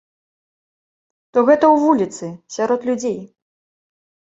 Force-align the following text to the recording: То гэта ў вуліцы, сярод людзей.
То 1.35 1.39
гэта 1.51 1.65
ў 1.75 1.85
вуліцы, 1.85 2.25
сярод 2.59 2.79
людзей. 2.93 3.19